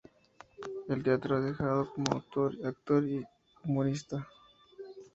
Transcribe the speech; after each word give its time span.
En 0.89 1.03
teatro 1.03 1.35
ha 1.37 1.41
trabajado 1.41 1.93
como 1.93 2.11
autor, 2.13 2.57
actor 2.65 3.07
y 3.07 3.23
humorista. 3.63 4.27